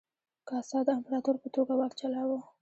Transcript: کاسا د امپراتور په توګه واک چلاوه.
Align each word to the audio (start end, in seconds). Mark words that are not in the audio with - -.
کاسا 0.47 0.79
د 0.85 0.89
امپراتور 0.97 1.35
په 1.43 1.47
توګه 1.55 1.73
واک 1.75 1.93
چلاوه. 1.99 2.39